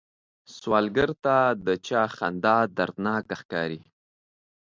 [0.57, 3.81] سوالګر ته د چا خندا دردناکه ښکاري